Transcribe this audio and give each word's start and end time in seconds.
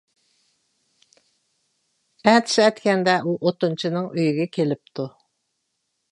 ئەتىسى 2.31 2.63
ئەتىگەندە، 2.63 3.15
ئۇ 3.27 3.35
ئوتۇنچىنىڭ 3.49 4.07
ئۆيىگە 4.15 4.49
كېلىپتۇ. 4.59 5.05